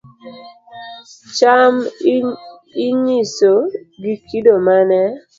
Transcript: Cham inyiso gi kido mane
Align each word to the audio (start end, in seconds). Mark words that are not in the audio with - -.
Cham 1.37 1.75
inyiso 2.87 3.51
gi 4.01 4.15
kido 4.27 4.53
mane 4.65 5.01